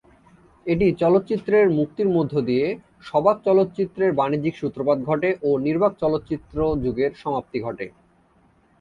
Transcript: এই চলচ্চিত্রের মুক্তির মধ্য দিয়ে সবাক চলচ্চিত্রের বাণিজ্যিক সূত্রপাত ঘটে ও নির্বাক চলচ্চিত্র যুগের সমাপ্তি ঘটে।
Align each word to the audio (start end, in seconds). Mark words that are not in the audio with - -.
এই 0.65 0.93
চলচ্চিত্রের 0.93 1.65
মুক্তির 1.69 2.09
মধ্য 2.09 2.33
দিয়ে 2.41 2.65
সবাক 3.03 3.37
চলচ্চিত্রের 3.45 4.11
বাণিজ্যিক 4.13 4.55
সূত্রপাত 4.57 4.97
ঘটে 5.09 5.29
ও 5.43 5.49
নির্বাক 5.65 5.93
চলচ্চিত্র 6.01 6.57
যুগের 6.83 7.11
সমাপ্তি 7.15 7.57
ঘটে। 7.59 7.85